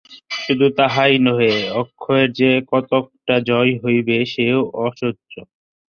শুধু 0.37 0.67
তাহাই 0.77 1.13
নহে, 1.19 1.51
অক্ষয়ের 1.81 2.29
যে 2.39 2.51
কতকটা 2.71 3.35
জয় 3.49 3.73
হইবে, 3.83 4.17
সেও 4.25 4.59
অসহ্য। 4.79 5.33